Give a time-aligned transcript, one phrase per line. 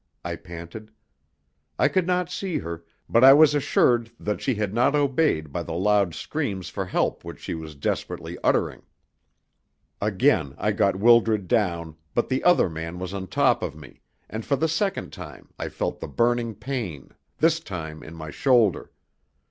[0.25, 0.89] I panted.
[1.77, 5.61] I could not see her, but I was assured that she had not obeyed by
[5.61, 8.81] the loud screams for help which she was desperately uttering.
[10.01, 14.43] Again I got Wildred down, but the other man was on top of me, and
[14.43, 18.89] for the second time I felt the burning pain, this time in my shoulder.